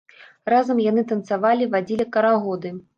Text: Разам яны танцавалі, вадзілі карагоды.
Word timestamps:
Разам 0.53 0.81
яны 0.85 1.05
танцавалі, 1.13 1.71
вадзілі 1.77 2.13
карагоды. 2.17 2.79